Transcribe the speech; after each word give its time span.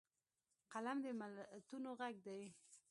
قلم 0.71 0.97
د 1.03 1.05
ملتونو 1.19 1.89
غږ 1.99 2.15
دی 2.27 2.41